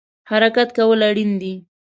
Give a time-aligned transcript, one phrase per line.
[0.29, 1.53] حرکت کول اړین دی